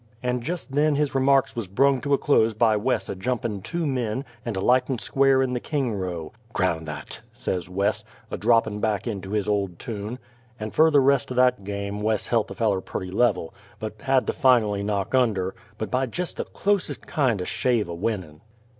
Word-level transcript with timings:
And 0.23 0.41
jest 0.41 0.71
then 0.71 0.95
his 0.95 1.13
remarks 1.13 1.55
wuz 1.55 1.67
brung 1.69 2.01
to 2.01 2.15
a 2.15 2.17
close 2.17 2.55
by 2.55 2.75
Wes 2.75 3.07
a 3.07 3.15
jumpin' 3.15 3.61
two 3.61 3.85
men, 3.85 4.25
and 4.43 4.57
a 4.57 4.59
lightin' 4.59 4.97
square 4.97 5.43
in 5.43 5.53
the 5.53 5.59
king 5.59 5.93
row.... 5.93 6.33
"Crown 6.53 6.85
that," 6.85 7.21
says 7.33 7.69
Wes, 7.69 8.03
a 8.31 8.35
droppin' 8.35 8.79
back 8.79 9.05
into 9.05 9.29
his 9.29 9.47
old 9.47 9.77
tune. 9.77 10.17
And 10.59 10.73
fer 10.73 10.89
the 10.89 10.99
rest 10.99 11.31
o' 11.31 11.35
that 11.35 11.63
game 11.63 12.01
Wes 12.01 12.25
helt 12.25 12.47
the 12.47 12.55
feller 12.55 12.81
purty 12.81 13.11
level, 13.11 13.53
but 13.79 13.93
had 14.01 14.25
to 14.25 14.33
finally 14.33 14.81
knock 14.81 15.13
under 15.13 15.53
but 15.77 15.91
by 15.91 16.07
jest 16.07 16.37
the 16.37 16.45
clos'test 16.45 17.05
kind 17.05 17.39
o' 17.39 17.45
shave 17.45 17.87
o' 17.87 17.93
winnin'. 17.93 18.41